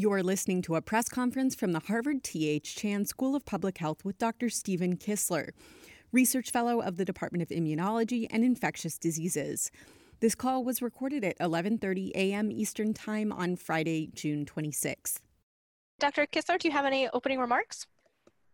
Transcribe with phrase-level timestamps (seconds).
[0.00, 2.76] You're listening to a press conference from the Harvard T.H.
[2.76, 4.48] Chan School of Public Health with Dr.
[4.48, 5.50] Stephen Kissler,
[6.12, 9.72] Research Fellow of the Department of Immunology and Infectious Diseases.
[10.20, 12.52] This call was recorded at 11:30 a.m.
[12.52, 15.18] Eastern Time on Friday, June 26th.
[15.98, 16.26] Dr.
[16.26, 17.88] Kissler, do you have any opening remarks?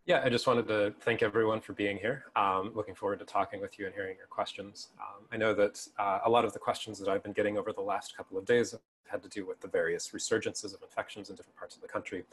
[0.07, 2.25] Yeah, I just wanted to thank everyone for being here.
[2.37, 4.89] Um, looking forward to talking with you and hearing your questions.
[5.01, 7.73] Um, I know that uh, a lot of the questions that I've been getting over
[7.73, 11.31] the last couple of days have had to do with the various resurgences of infections
[11.31, 12.25] in different parts of the country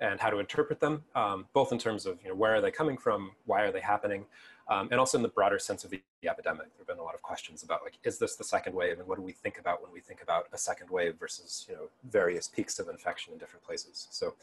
[0.00, 2.72] and how to interpret them, um, both in terms of you know, where are they
[2.72, 4.24] coming from, why are they happening,
[4.68, 6.66] um, and also in the broader sense of the, the, epidemic.
[6.72, 9.06] There have been a lot of questions about like, is this the second wave, and
[9.06, 11.88] what do we think about when we think about a second wave versus you know
[12.10, 14.08] various peaks of infection in different places.
[14.10, 14.34] So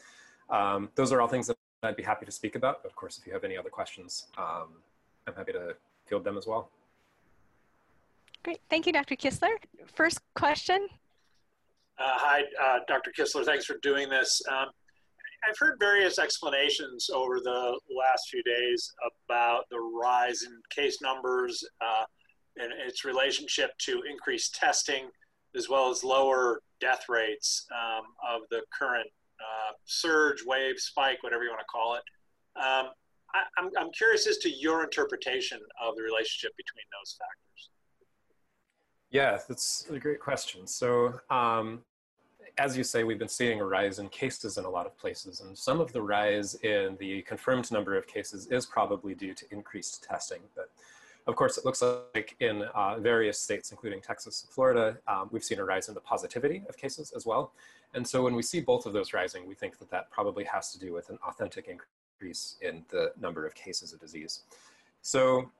[0.48, 2.82] um, those are all things that I'd be happy to speak about.
[2.82, 4.68] But of course, if you have any other questions, um,
[5.26, 6.70] I'm happy to field them as well.
[8.42, 9.16] Great, thank you, Dr.
[9.16, 9.54] Kissler.
[9.94, 10.88] First question
[12.00, 13.12] uh, hi, uh, Dr.
[13.16, 13.44] Kissler.
[13.44, 14.40] Thanks for doing this.
[14.50, 14.68] Um,
[15.46, 18.90] I've heard various explanations over the last few days
[19.28, 22.04] about the rise in case numbers uh,
[22.56, 25.10] and its relationship to increased testing,
[25.54, 29.08] as well as lower death rates um, of the current
[29.84, 32.02] surge, wave, spike, whatever you want to call it.
[32.56, 32.90] Um,
[33.34, 37.70] I, I'm, I'm curious as to your interpretation of the relationship between those factors.
[39.10, 40.66] Yeah, that's a great question.
[40.66, 41.80] So, um,
[42.58, 45.40] as you say, we've been seeing a rise in cases in a lot of places,
[45.40, 49.44] and some of the rise in the confirmed number of cases is probably due to
[49.50, 50.40] increased testing.
[50.54, 50.70] But
[51.26, 55.44] of course, it looks like in uh, various states, including Texas and Florida, um, we've
[55.44, 57.52] seen a rise in the positivity of cases as well.
[57.94, 60.72] And so when we see both of those rising, we think that that probably has
[60.72, 64.42] to do with an authentic increase in the number of cases of disease.
[65.02, 65.50] So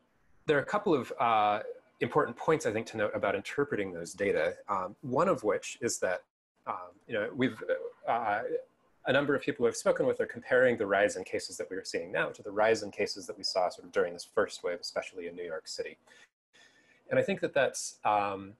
[0.46, 1.60] there are a couple of uh,
[2.00, 4.54] important points I think to note about interpreting those data.
[4.68, 6.22] Um, one of which is that
[6.66, 7.62] um, you know, we've,
[8.08, 8.42] uh,
[9.06, 11.76] a number of people have spoken with are comparing the rise in cases that we
[11.76, 14.26] are seeing now to the rise in cases that we saw sort of during this
[14.34, 15.96] first wave, especially in New York City.
[17.10, 18.52] And I think that that's um,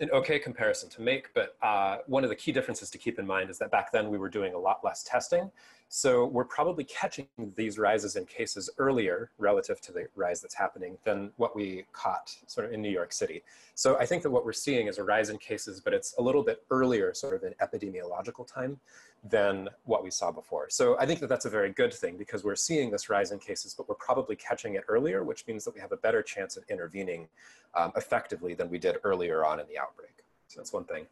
[0.00, 3.26] an okay comparison to make, but uh, one of the key differences to keep in
[3.26, 5.50] mind is that back then we were doing a lot less testing.
[5.90, 7.26] So we're probably catching
[7.56, 12.36] these rises in cases earlier relative to the rise that's happening than what we caught
[12.46, 13.42] sort of in New York City.
[13.74, 16.22] So I think that what we're seeing is a rise in cases, but it's a
[16.22, 18.78] little bit earlier sort of in epidemiological time
[19.24, 20.68] than what we saw before.
[20.68, 23.38] So I think that that's a very good thing because we're seeing this rise in
[23.38, 26.58] cases, but we're probably catching it earlier, which means that we have a better chance
[26.58, 27.28] of intervening
[27.74, 30.12] um, effectively than we did earlier on in the outbreak.
[30.48, 31.06] So that's one thing.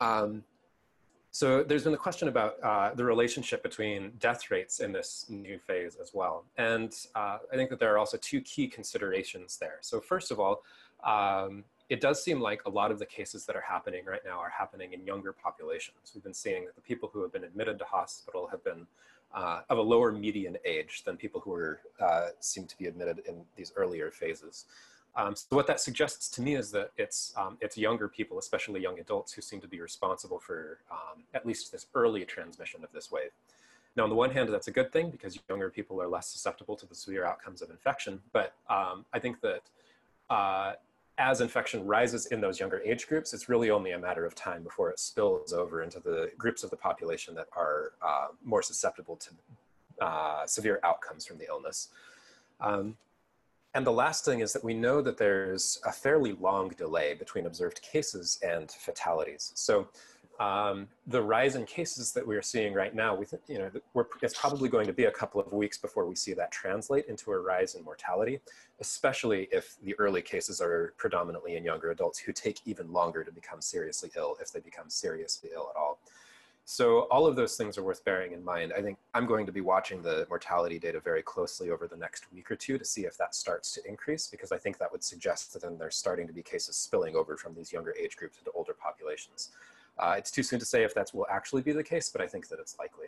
[0.00, 0.42] Um,
[1.36, 5.58] so there's been the question about uh, the relationship between death rates in this new
[5.58, 6.46] phase as well.
[6.56, 9.76] And uh, I think that there are also two key considerations there.
[9.82, 10.62] So first of all,
[11.04, 14.38] um, it does seem like a lot of the cases that are happening right now
[14.38, 16.10] are happening in younger populations.
[16.14, 18.86] We've been seeing that the people who have been admitted to hospital have been
[19.34, 23.20] uh, of a lower median age than people who are, uh, seem to be admitted
[23.28, 24.64] in these earlier phases.
[25.16, 28.80] Um, so what that suggests to me is that it's, um, it's younger people, especially
[28.82, 32.92] young adults, who seem to be responsible for um, at least this early transmission of
[32.92, 33.30] this wave.
[33.96, 36.76] Now, on the one hand, that's a good thing because younger people are less susceptible
[36.76, 38.20] to the severe outcomes of infection.
[38.32, 39.62] But um, I think that
[40.28, 40.72] uh,
[41.16, 44.62] as infection rises in those younger age groups, it's really only a matter of time
[44.62, 49.16] before it spills over into the groups of the population that are uh, more susceptible
[49.16, 49.30] to
[50.04, 51.88] uh, severe outcomes from the illness.
[52.60, 52.98] Um,
[53.76, 57.44] and the last thing is that we know that there's a fairly long delay between
[57.44, 59.52] observed cases and fatalities.
[59.54, 59.88] So
[60.40, 63.70] um, the rise in cases that we are seeing right now, we you know,
[64.22, 67.32] it's probably going to be a couple of weeks before we see that translate into
[67.32, 68.40] a rise in mortality,
[68.80, 73.30] especially if the early cases are predominantly in younger adults who take even longer to
[73.30, 75.98] become seriously ill if they become seriously ill at all.
[76.68, 78.72] So all of those things are worth bearing in mind.
[78.76, 82.26] I think I'm going to be watching the mortality data very closely over the next
[82.32, 85.04] week or two to see if that starts to increase, because I think that would
[85.04, 88.38] suggest that then there's starting to be cases spilling over from these younger age groups
[88.38, 89.52] into older populations.
[89.96, 92.26] Uh, it's too soon to say if that will actually be the case, but I
[92.26, 93.06] think that it's likely.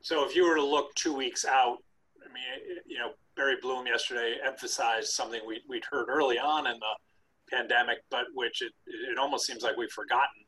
[0.00, 1.78] So if you were to look two weeks out,
[2.24, 6.78] I mean, you know, Barry Bloom yesterday emphasized something we, would heard early on in
[6.78, 10.44] the pandemic, but which it, it almost seems like we've forgotten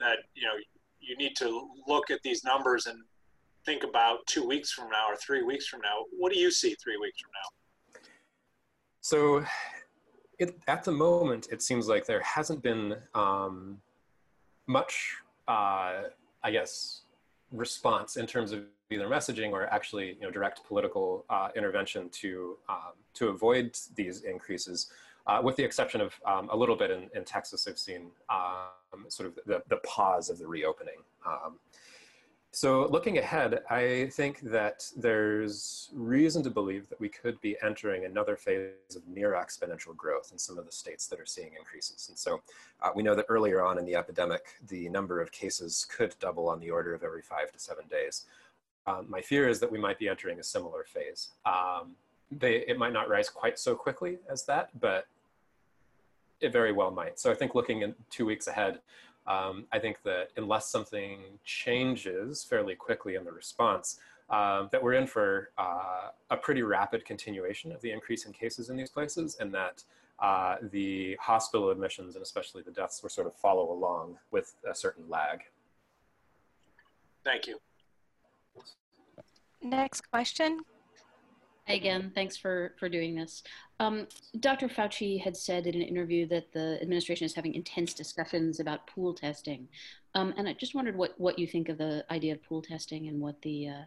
[0.00, 0.54] that, you know,
[1.00, 2.98] you need to look at these numbers and
[3.64, 6.04] think about two weeks from now or three weeks from now.
[6.18, 8.00] What do you see three weeks from now?
[9.00, 9.44] So
[10.38, 13.78] it, at the moment, it seems like there hasn't been um,
[14.66, 15.16] much,
[15.48, 16.02] uh,
[16.42, 17.02] I guess,
[17.52, 22.56] response in terms of either messaging or actually you know, direct political uh, intervention to,
[22.68, 24.90] um, to avoid these increases.
[25.26, 29.06] Uh, with the exception of um, a little bit in, in Texas, I've seen um,
[29.08, 31.02] sort of the, the pause of the reopening.
[31.26, 31.58] Um,
[32.52, 38.04] so looking ahead, I think that there's reason to believe that we could be entering
[38.04, 42.08] another phase of near exponential growth in some of the states that are seeing increases.
[42.08, 42.42] And so
[42.82, 46.48] uh, we know that earlier on in the epidemic, the number of cases could double
[46.48, 48.26] on the order of every five to seven days.
[48.84, 51.28] Um, my fear is that we might be entering a similar phase.
[51.46, 51.94] Um,
[52.30, 55.06] they, it might not rise quite so quickly as that, but
[56.40, 57.18] it very well might.
[57.18, 58.80] So I think looking in two weeks ahead,
[59.26, 63.98] um, I think that unless something changes fairly quickly in the response,
[64.30, 68.70] um, that we're in for uh, a pretty rapid continuation of the increase in cases
[68.70, 69.82] in these places, and that
[70.20, 74.74] uh, the hospital admissions and especially the deaths will sort of follow along with a
[74.74, 75.42] certain lag.
[77.24, 77.58] Thank you.
[79.62, 80.60] Next question.
[81.74, 83.42] Again, thanks for, for doing this.
[83.78, 84.06] Um,
[84.40, 84.68] Dr.
[84.68, 89.14] Fauci had said in an interview that the administration is having intense discussions about pool
[89.14, 89.68] testing.
[90.14, 93.08] Um, and I just wondered what, what you think of the idea of pool testing
[93.08, 93.82] and what the, uh,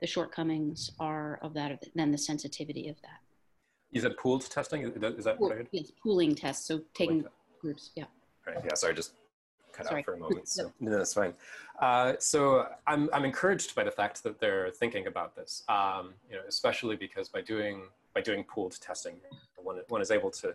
[0.00, 3.20] the shortcomings are of that, and the sensitivity of that.
[3.92, 4.08] Is that.
[4.08, 4.82] You said pooled testing?
[4.82, 5.68] Is that Pool, what I heard?
[5.72, 6.66] Yes, pooling tests.
[6.66, 7.24] So taking
[7.60, 8.04] groups, yeah.
[8.46, 8.58] Right.
[8.64, 8.74] Yeah.
[8.74, 9.12] Sorry, just
[9.78, 10.00] cut Sorry.
[10.00, 10.48] out for a moment.
[10.48, 11.34] So no, that's fine.
[11.80, 15.62] Uh, so I'm I'm encouraged by the fact that they're thinking about this.
[15.68, 17.82] Um, you know, especially because by doing
[18.14, 19.16] by doing pooled testing,
[19.56, 20.54] one one is able to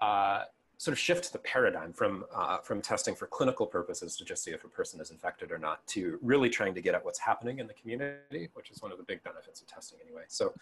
[0.00, 0.44] uh,
[0.78, 4.52] sort of shift the paradigm from uh, from testing for clinical purposes to just see
[4.52, 7.58] if a person is infected or not to really trying to get at what's happening
[7.58, 10.22] in the community, which is one of the big benefits of testing anyway.
[10.28, 10.54] So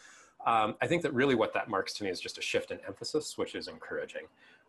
[0.47, 2.79] um, I think that really what that marks to me is just a shift in
[2.87, 4.27] emphasis, which is encouraging.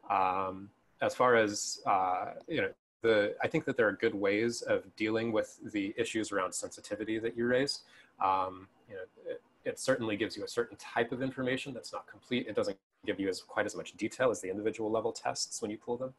[0.09, 0.69] Um,
[1.01, 2.69] as far as uh, you know,
[3.03, 7.19] the I think that there are good ways of dealing with the issues around sensitivity
[7.19, 7.81] that you raise.
[8.19, 12.07] Um, you know, it, it, certainly gives you a certain type of information that's not
[12.07, 12.47] complete.
[12.47, 15.69] It doesn't give you as quite as much detail as the individual level tests when
[15.69, 16.13] you pull them.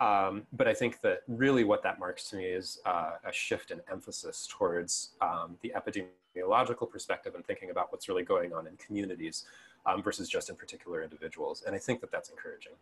[0.00, 3.70] Um, but I think that really what that marks to me is uh, a shift
[3.70, 8.76] in emphasis towards um, the epidemiological perspective and thinking about what's really going on in
[8.76, 9.44] communities
[9.86, 11.62] um, versus just in particular individuals.
[11.64, 12.72] And I think that that's encouraging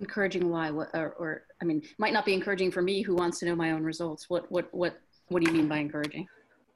[0.00, 3.38] encouraging why what or, or, i mean might not be encouraging for me who wants
[3.40, 4.28] to know my own results.
[4.28, 6.26] What what what what do you mean by encouraging?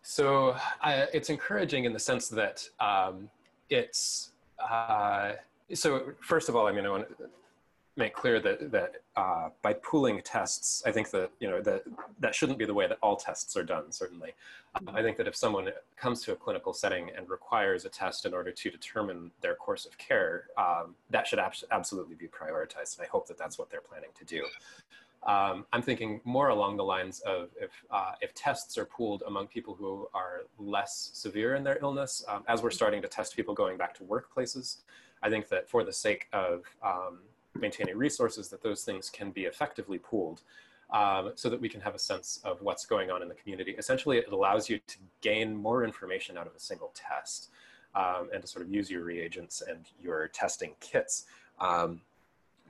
[0.02, 3.28] So uh, it's encouraging in the sense that um,
[3.68, 5.32] it's uh,
[5.74, 7.06] so first of all i mean i want
[8.00, 11.84] make clear that that uh, by pooling tests, I think that you know that
[12.18, 13.92] that shouldn't be the way that all tests are done.
[13.92, 14.32] Certainly,
[14.74, 18.26] um, I think that if someone comes to a clinical setting and requires a test
[18.26, 22.98] in order to determine their course of care, um, that should ab- absolutely be prioritized.
[22.98, 24.42] And I hope that that's what they're planning to do.
[25.22, 29.48] Um, I'm thinking more along the lines of if, uh, if tests are pooled among
[29.48, 33.52] people who are less severe in their illness, um, as we're starting to test people
[33.52, 34.78] going back to workplaces,
[35.22, 37.18] I think that for the sake of um,
[37.58, 40.42] maintaining resources, that those things can be effectively pooled
[40.92, 43.74] um, so that we can have a sense of what's going on in the community.
[43.78, 47.50] Essentially, it allows you to gain more information out of a single test
[47.94, 51.26] um, and to sort of use your reagents and your testing kits
[51.60, 52.00] um,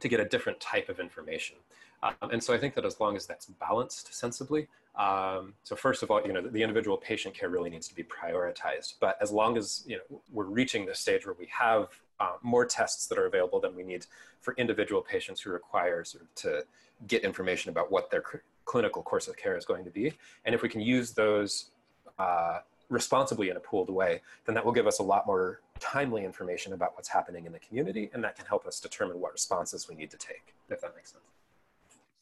[0.00, 1.56] to get a different type of information.
[2.02, 6.02] Um, and so I think that as long as that's balanced sensibly, um, so first
[6.02, 8.94] of all, you know, the, the, individual patient care really needs to be prioritized.
[9.00, 11.88] But as long as you know we're reaching this stage where we have
[12.20, 14.06] uh, more tests that are available than we need
[14.40, 16.64] for individual patients who require sort of to
[17.06, 18.22] get information about what their
[18.66, 20.12] clinical course of care is going to be.
[20.44, 21.70] And if we can use those
[22.18, 22.58] uh,
[22.90, 26.74] responsibly in a pooled way, then that will give us a lot more timely information
[26.74, 29.94] about what's happening in the community, and that can help us determine what responses we
[29.94, 31.24] need to take, if that makes sense.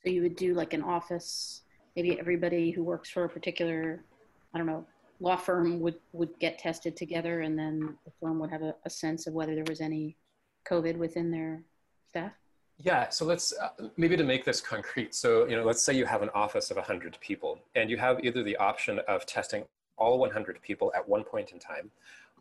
[0.04, 1.62] So you would do like an office,
[1.96, 4.00] maybe everybody who works for a particular,
[4.54, 4.86] I don't know,
[5.20, 8.90] law firm would, would get tested together and then the firm would have a, a
[8.90, 10.16] sense of whether there was any
[10.68, 11.62] COVID within their
[12.08, 12.32] staff?
[12.80, 15.14] Yeah, so let's uh, maybe to make this concrete.
[15.14, 18.24] So, you know, let's say you have an office of 100 people and you have
[18.24, 19.64] either the option of testing
[19.96, 21.90] all 100 people at one point in time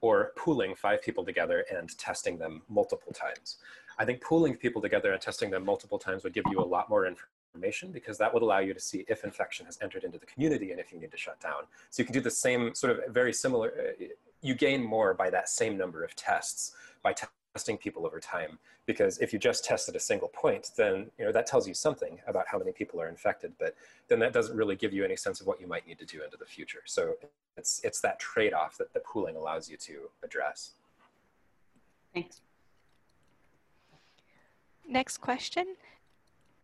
[0.01, 3.57] or pooling five people together and testing them multiple times.
[3.97, 6.87] I think pooling people together and testing them multiple times would give you a lot
[6.87, 7.36] more information
[7.91, 10.79] because that would allow you to see if infection has entered into the community and
[10.79, 11.63] if you need to shut down.
[11.89, 14.05] So you can do the same sort of very similar, uh,
[14.41, 16.73] you gain more by that same number of tests
[17.03, 17.13] by
[17.57, 21.31] testing people over time because if you just tested a single point then you know
[21.31, 23.75] that tells you something about how many people are infected but
[24.07, 26.23] then that doesn't really give you any sense of what you might need to do
[26.23, 26.83] into the future.
[26.85, 27.15] So
[27.57, 30.71] it's it's that trade-off that the pooling allows you to address.
[32.13, 32.41] Thanks.
[34.87, 35.75] Next question.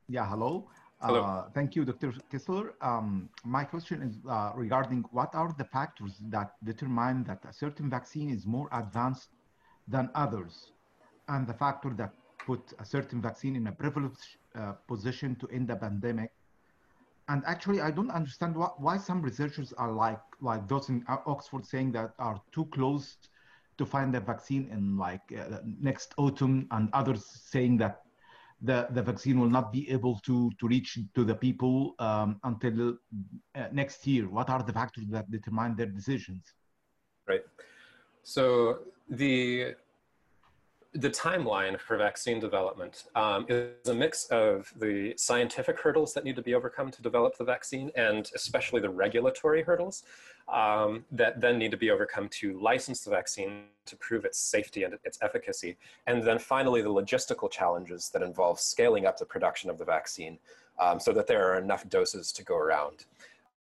[0.08, 0.70] Yeah hello
[1.04, 1.22] Hello.
[1.22, 2.14] Uh, thank you, Dr.
[2.32, 2.74] Kissler.
[2.82, 7.90] Um, my question is uh, regarding what are the factors that determine that a certain
[7.90, 9.30] vaccine is more advanced
[9.88, 10.74] than others?
[11.30, 12.14] and the factor that
[12.46, 16.32] put a certain vaccine in a privileged uh, position to end the pandemic.
[17.30, 21.66] And actually, I don't understand why, why some researchers are like like those in Oxford
[21.66, 23.18] saying that are too close
[23.78, 28.03] to find a vaccine in like uh, next autumn, and others saying that
[28.64, 32.98] the, the vaccine will not be able to, to reach to the people um, until
[33.56, 34.30] uh, next year?
[34.30, 36.44] What are the factors that determine their decisions?
[37.28, 37.44] Right.
[38.24, 38.80] So
[39.10, 39.76] the
[40.94, 46.36] the timeline for vaccine development um, is a mix of the scientific hurdles that need
[46.36, 50.04] to be overcome to develop the vaccine and especially the regulatory hurdles
[50.52, 54.84] um, that then need to be overcome to license the vaccine to prove its safety
[54.84, 55.78] and its efficacy.
[56.06, 60.38] And then finally, the logistical challenges that involve scaling up the production of the vaccine
[60.80, 63.06] um, so that there are enough doses to go around.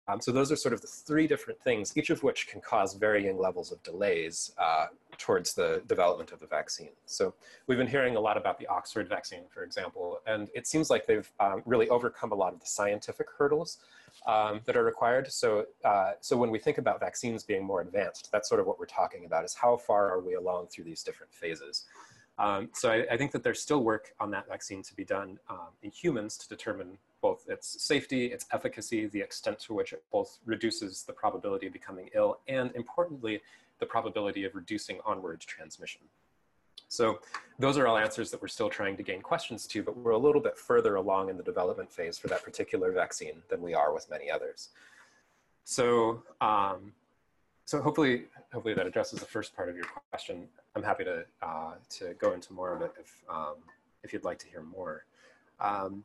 [0.07, 2.95] Um, so those are sort of the three different things, each of which can cause
[2.95, 4.87] varying levels of delays uh,
[5.21, 6.89] towards the development of the vaccine.
[7.05, 7.35] So
[7.67, 11.05] we've been hearing a lot about the Oxford vaccine, for example, and it seems like
[11.05, 13.77] they've um, really overcome a lot of the scientific hurdles
[14.25, 15.31] um, that are required.
[15.31, 18.79] So, uh, so when we think about vaccines being more advanced, that's sort of what
[18.79, 21.85] we're talking about is how far are we along through these different phases.
[22.39, 25.37] Um, so I, I, think that there's still work on that vaccine to be done
[25.49, 30.03] um, in humans to determine both its safety, its efficacy, the extent to which it
[30.11, 33.41] both reduces the probability of becoming ill, and importantly,
[33.81, 36.01] the probability of reducing onward transmission.
[36.87, 37.19] So
[37.57, 40.17] those are all answers that we're still trying to gain questions to, but we're a
[40.17, 43.93] little bit further along in the development phase for that particular vaccine than we are
[43.93, 44.69] with many others.
[45.63, 46.91] So, um,
[47.65, 50.47] so hopefully, hopefully that addresses the first part of your question.
[50.75, 53.55] I'm happy to, uh, to go into more of it if, um,
[54.03, 55.05] if you'd like to hear more.
[55.59, 56.03] Um,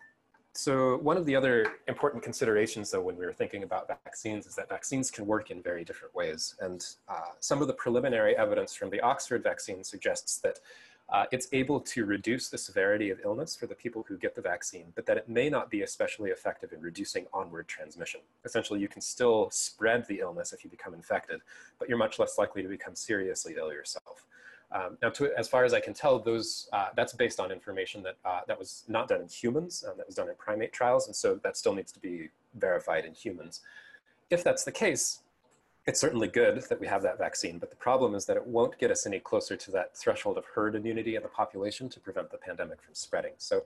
[0.56, 4.54] so one of the other important considerations though when we were thinking about vaccines is
[4.54, 6.54] that vaccines can work in very different ways.
[6.60, 10.60] And uh, some of the preliminary evidence from the Oxford vaccine suggests that
[11.08, 14.42] uh, it's able to reduce the severity of illness for the people who get the
[14.42, 18.20] vaccine, but that it may not be especially effective in reducing onward transmission.
[18.44, 21.40] Essentially, you can still spread the illness if you become infected,
[21.78, 24.26] but you're much less likely to become seriously ill yourself.
[24.72, 28.02] Um, now, to, as far as I can tell, those uh, that's based on information
[28.02, 31.06] that uh, that was not done in humans, um, that was done in primate trials,
[31.06, 33.60] and so that still needs to be verified in humans.
[34.28, 35.20] If that's the case,
[35.86, 38.76] it's certainly good that we have that vaccine, but the problem is that it won't
[38.78, 42.30] get us any closer to that threshold of herd immunity in the population to prevent
[42.30, 43.34] the pandemic from spreading.
[43.38, 43.62] So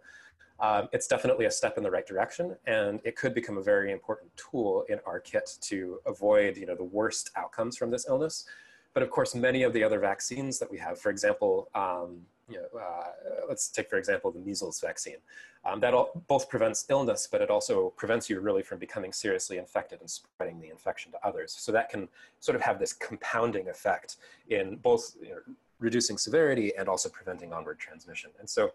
[0.61, 3.90] um, it's definitely a step in the right direction, and it could become a very
[3.90, 8.45] important tool in our kit to avoid, you know, the worst outcomes from this illness
[8.94, 12.56] but of course, many of the other vaccines that we have, for example, um, you
[12.56, 15.18] know, uh, let's take, for example, the measles vaccine.
[15.64, 15.94] Um, that
[16.26, 20.59] both prevents illness, but it also prevents you really from becoming seriously infected and spreading
[20.59, 21.52] the infection to others.
[21.52, 22.09] So that can
[22.40, 24.16] sort of have this compounding effect
[24.49, 25.40] in both you know,
[25.78, 28.30] reducing severity and also preventing onward transmission.
[28.40, 28.73] And so,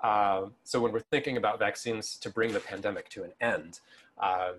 [0.00, 3.80] uh, so when we're thinking about vaccines to bring the pandemic to an end,
[4.18, 4.52] uh,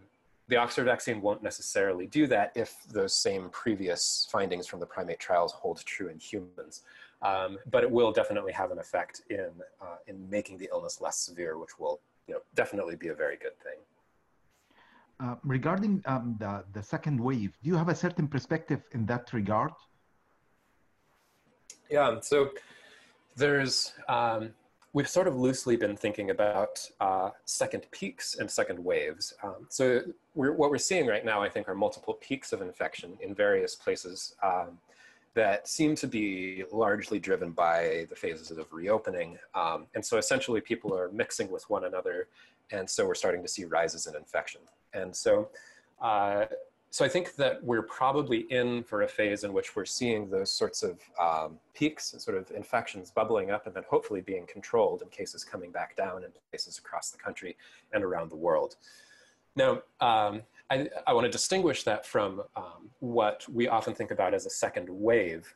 [0.48, 5.20] the Oxford vaccine won't necessarily do that if those same previous findings from the primate
[5.20, 6.84] trials hold true in humans.
[7.22, 9.50] Um, but it will definitely have an effect in,
[9.82, 13.38] uh, in making the illness less severe, which will you know, definitely be a very
[13.38, 13.80] good thing.
[15.20, 19.32] Uh, regarding um, the, the second wave, do you have a certain perspective in that
[19.34, 19.72] regard?
[21.90, 22.52] Yeah, so
[23.36, 24.54] there's, um,
[24.96, 29.34] we've sort of loosely been thinking about uh, second peaks and second waves.
[29.44, 30.00] Um, so
[30.36, 33.76] we're, what we're seeing right now, I think, are multiple peaks of infection in various
[33.76, 34.80] places um,
[35.34, 39.38] that seem to be largely driven by the phases of reopening.
[39.54, 42.30] Um, and so essentially people are mixing with one another.
[42.72, 44.62] And so we're starting to see rises in infection.
[44.94, 45.50] And so
[46.02, 46.46] uh,
[46.96, 50.50] so I think that we're probably in for a phase in which we're seeing those
[50.50, 55.12] sorts of um, peaks sort of infections bubbling up and then hopefully being controlled and
[55.12, 57.58] cases coming back down in places across the country
[57.92, 58.78] and around the world.
[59.58, 64.34] Now, um, I, I want to distinguish that from um, what we often think about
[64.34, 65.54] as a second wave.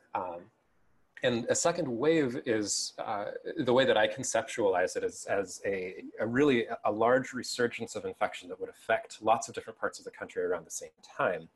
[1.23, 3.25] And a second wave is uh,
[3.57, 8.05] the way that I conceptualize it as, as a, a, really a large resurgence of
[8.05, 11.49] infection that would affect lots of different parts of the country around the same time.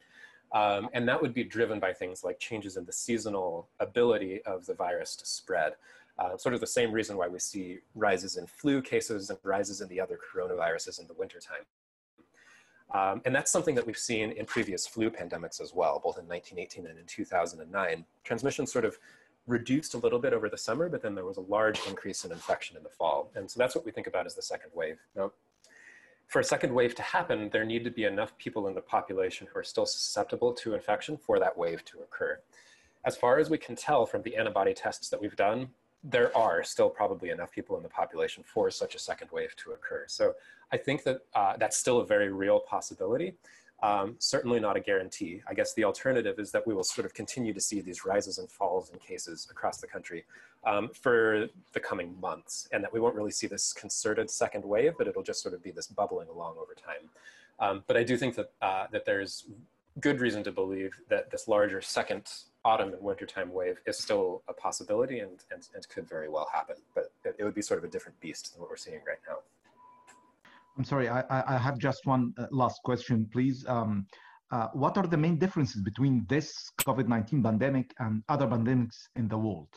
[0.52, 4.66] Um, and that would be driven by things like changes in the seasonal ability of
[4.66, 5.74] the virus to spread.
[6.20, 9.82] Uh, sort of the same reason why we see rises in flu cases and rises
[9.82, 11.66] in the other coronaviruses in the wintertime.
[12.94, 16.28] Um, and that's something that we've seen in previous flu pandemics as well, both in
[16.28, 18.06] 1918 and in 2009.
[18.24, 19.00] Transmission sort of
[19.48, 22.32] reduced a little bit over the summer, but then there was a large increase in
[22.32, 23.32] infection in the fall.
[23.36, 25.00] And so that's what we think about as the second wave.
[25.16, 25.32] Now,
[26.28, 29.48] for a second wave to happen, there need to be enough people in the population
[29.52, 32.40] who are still susceptible to infection for that wave to occur.
[33.06, 35.70] As far as we can tell from the antibody tests that we've done,
[36.04, 39.72] there are still probably enough people in the population for such a second wave to
[39.72, 40.06] occur.
[40.08, 40.34] So
[40.72, 43.36] I think that uh, that's still a very real possibility.
[43.84, 45.42] Um, certainly not a guarantee.
[45.46, 48.38] I guess the alternative is that we will sort of continue to see these rises
[48.38, 50.24] and falls in cases across the country
[50.64, 54.94] um, for the coming months, and that we won't really see this concerted second wave,
[54.98, 57.10] but it'll just sort of be this bubbling along over time.
[57.60, 59.48] Um, but I do think that uh, that there's
[60.00, 62.32] good reason to believe that this larger second
[62.66, 66.78] autumn and wintertime wave is still a possibility and, and, and could very well happen,
[66.96, 69.20] but it, it would be sort of a different beast than what we're seeing right
[69.28, 69.40] now.
[70.78, 73.66] I'm sorry, I, I have just one uh, last question, please.
[73.68, 74.08] Um,
[74.52, 79.38] uh, what are the main differences between this COVID-19 pandemic and other pandemics in the
[79.38, 79.70] world?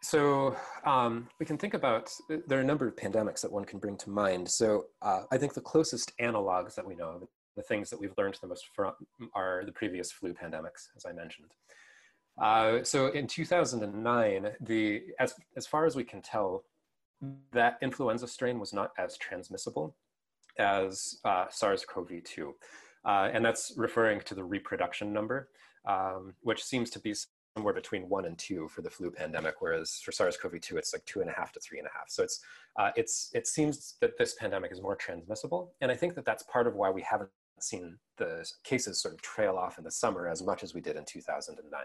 [0.00, 3.78] So um, we can think about, there are a number of pandemics that one can
[3.78, 4.48] bring to mind.
[4.48, 8.14] So uh, I think the closest analogs that we know of, the things that we've
[8.16, 8.92] learned the most from
[9.34, 11.50] are the previous flu pandemics, as I mentioned.
[12.40, 16.62] Uh, so in 2009, the, as, as far as we can tell,
[17.52, 19.96] that influenza strain was not as transmissible
[20.58, 22.52] as uh, SARS-CoV-2.
[23.04, 25.48] Uh, and that's referring to the reproduction number,
[25.86, 27.14] um, which seems to be
[27.56, 31.20] somewhere between one and two for the flu pandemic, whereas for SARS-CoV-2, it's like two
[31.20, 32.08] and a half to three and a half.
[32.08, 32.40] So it's,
[32.76, 35.72] uh, it's, it seems that this pandemic is more transmissible.
[35.80, 39.22] And I think that that's part of why we haven't seen the cases sort of
[39.22, 41.80] trail off in the summer as much as we did in 2009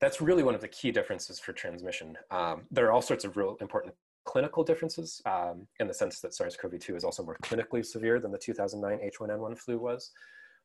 [0.00, 2.16] that's really one of the key differences for transmission.
[2.30, 6.34] Um, there are all sorts of real important clinical differences um, in the sense that
[6.34, 10.10] SARS-CoV-2 is also more clinically severe than the 2009 H1N1 flu was.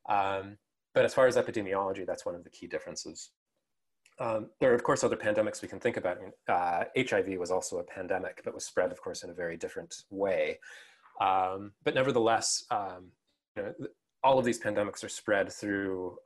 [0.10, 0.58] Um,
[0.94, 3.32] but as far as epidemiology, that's one of the key differences.
[4.20, 6.18] Um, there are, of course, other pandemics we can think about.
[6.48, 9.96] Uh, HIV was also a pandemic, but was spread, of course, in a very different
[10.12, 10.60] way.
[11.20, 13.08] Um, but nevertheless, um,
[13.56, 13.74] you know,
[14.24, 16.18] all of these pandemics are spread through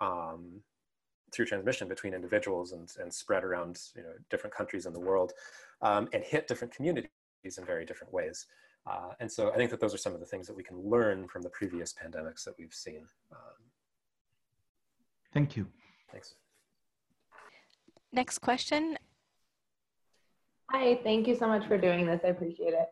[1.32, 5.34] through transmission between individuals and, and spread around you know, different countries in the world
[5.82, 7.10] um, and hit different communities
[7.58, 8.46] in very different ways.
[8.86, 10.80] Uh, and so I think that those are some of the things that we can
[10.80, 13.06] learn from the previous pandemics that we've seen.
[13.32, 13.68] Um,
[15.34, 15.68] Thank you.
[16.12, 16.36] Thanks.
[18.12, 18.98] Next question.
[20.72, 22.22] Hi, thank you so much for doing this.
[22.24, 22.90] I appreciate it.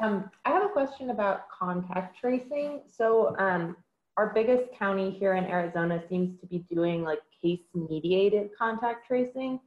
[0.00, 2.82] Um, I have a question about contact tracing.
[2.88, 3.76] So um,
[4.18, 9.60] our biggest county here in Arizona seems to be doing like case mediated contact tracing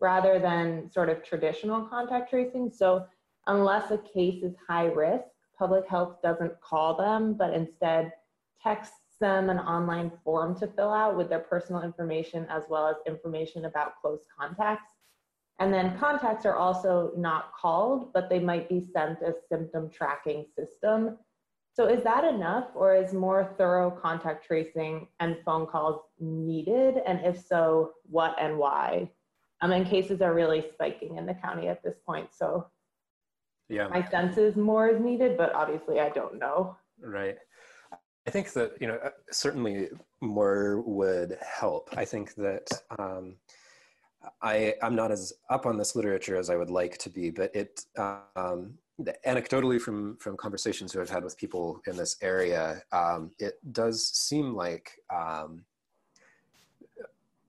[0.00, 2.72] rather than sort of traditional contact tracing.
[2.74, 3.04] So
[3.48, 5.26] unless a case is high risk,
[5.58, 8.10] public health doesn't call them, but instead
[8.62, 12.96] texts them an online form to fill out with their personal information as well as
[13.06, 14.92] information about close contacts.
[15.58, 20.46] And then contacts are also not called, but they might be sent a symptom tracking
[20.56, 21.18] system
[21.78, 26.96] so is that enough or is more thorough contact tracing and phone calls needed?
[27.06, 29.08] And if so, what and why?
[29.60, 32.30] Um, and cases are really spiking in the county at this point.
[32.34, 32.66] So
[33.68, 36.76] yeah, my sense is more is needed, but obviously I don't know.
[37.00, 37.38] Right.
[38.26, 39.88] I think that, you know, uh, certainly
[40.20, 41.90] more would help.
[41.96, 43.36] I think that um,
[44.42, 47.54] I, I'm not as up on this literature as I would like to be, but
[47.54, 48.74] it, um,
[49.26, 54.08] anecdotally from from conversations who I've had with people in this area, um, it does
[54.08, 55.64] seem like um,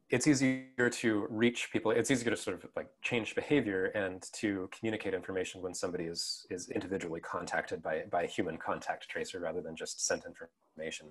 [0.10, 1.92] it's easier to reach people.
[1.92, 6.46] It's easier to sort of like change behavior and to communicate information when somebody is
[6.50, 11.08] is individually contacted by by a human contact tracer rather than just sent information.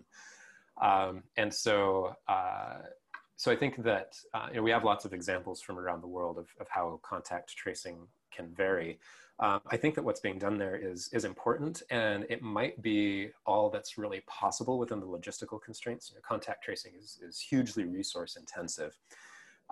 [0.80, 2.14] Um, and so.
[2.28, 2.78] Uh,
[3.40, 6.08] so I think that uh, you know, we have lots of examples from around the
[6.08, 8.98] world of, of how contact tracing can vary.
[9.40, 13.30] Um, I think that what's being done there is, is important and it might be
[13.46, 16.10] all that's really possible within the logistical constraints.
[16.10, 18.98] You know, contact tracing is, is hugely resource intensive.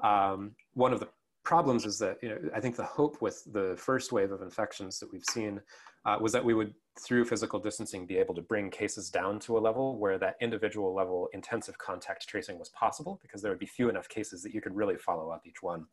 [0.03, 1.09] Um, one of the
[1.43, 5.01] problems is that, you know, I think the hope with the first wave of infections
[5.01, 5.61] that we've seen
[6.05, 9.59] uh, was that we would, through physical distancing, be able to bring cases down to
[9.59, 13.67] a level where that individual level intensive contact tracing was possible because there would be
[13.67, 15.87] few enough cases that you could really follow up each one.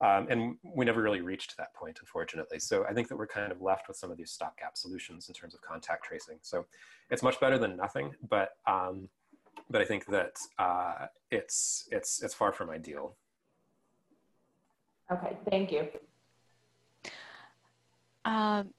[0.00, 2.60] Um, and we never really reached that point, unfortunately.
[2.60, 5.34] So I think that we're kind of left with some of these stopgap solutions in
[5.34, 6.38] terms of contact tracing.
[6.42, 6.66] So
[7.10, 9.08] it's much better than nothing, but um,
[9.70, 13.16] but I think that uh, it's it's it's far from ideal.
[15.10, 15.88] Okay, thank you.
[18.24, 18.72] Um,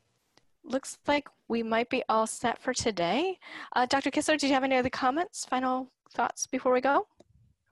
[0.64, 3.40] looks like we might be all set for today.
[3.76, 4.12] Uh, Dr.
[4.12, 7.08] Kissler, did you have any other comments, final thoughts before we go?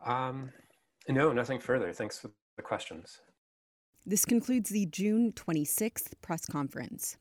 [0.03, 0.51] Um,
[1.07, 1.93] no, nothing further.
[1.93, 3.21] Thanks for the questions.
[4.09, 7.17] This concludes the June 26th press conference.